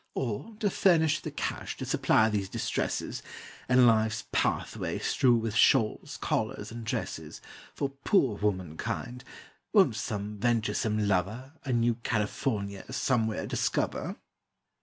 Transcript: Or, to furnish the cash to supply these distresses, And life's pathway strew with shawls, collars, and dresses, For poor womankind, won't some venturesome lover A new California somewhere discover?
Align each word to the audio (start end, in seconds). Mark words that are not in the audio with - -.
Or, 0.15 0.55
to 0.61 0.71
furnish 0.71 1.19
the 1.19 1.29
cash 1.29 1.77
to 1.77 1.85
supply 1.85 2.27
these 2.27 2.49
distresses, 2.49 3.21
And 3.69 3.85
life's 3.85 4.23
pathway 4.31 4.97
strew 4.97 5.35
with 5.35 5.53
shawls, 5.53 6.17
collars, 6.17 6.71
and 6.71 6.83
dresses, 6.83 7.39
For 7.75 7.89
poor 8.03 8.35
womankind, 8.39 9.23
won't 9.73 9.95
some 9.95 10.39
venturesome 10.39 11.07
lover 11.07 11.53
A 11.65 11.71
new 11.71 11.93
California 12.01 12.91
somewhere 12.91 13.45
discover? 13.45 14.15